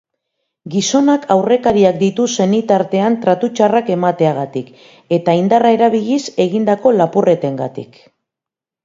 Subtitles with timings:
[0.75, 4.71] Gizonak aurrekariak ditu senitartean tratu txarrak emateagatik
[5.19, 8.01] eta indarra erabiliz egindako lapurretengatik.